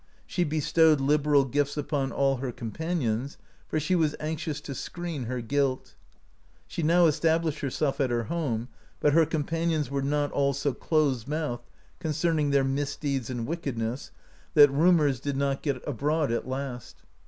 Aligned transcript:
She 0.25 0.43
bestowed 0.43 0.99
liberal 0.99 1.45
gifts 1.45 1.77
upon 1.77 2.11
all 2.11 2.33
of 2.33 2.39
her 2.39 2.51
companions, 2.51 3.37
for 3.67 3.79
she 3.79 3.93
was 3.93 4.15
anxious 4.19 4.59
to 4.61 4.73
screen 4.73 5.25
her 5.25 5.41
guilt. 5.41 5.93
She 6.65 6.81
now 6.81 7.05
established 7.05 7.59
herself 7.59 8.01
at 8.01 8.09
her 8.09 8.23
home; 8.23 8.69
but 8.99 9.13
her 9.13 9.27
companions 9.27 9.91
were 9.91 10.01
not 10.01 10.31
all 10.31 10.53
so 10.53 10.73
close 10.73 11.27
mouthed, 11.27 11.69
concern 11.99 12.39
ing 12.39 12.49
their 12.49 12.63
misdeeds 12.63 13.29
and 13.29 13.45
wickedness, 13.45 14.09
that 14.55 14.71
rumours 14.71 15.19
did 15.19 15.37
not 15.37 15.63
99 15.63 15.63
AMERICA 15.75 15.79
DISCOVERED 15.81 15.99
BY 15.99 16.07
NORSEMEN 16.07 16.29
get 16.31 16.31
abroad 16.31 16.31
at 16.31 16.49
last. 16.51 17.03